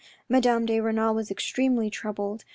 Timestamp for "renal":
0.79-1.13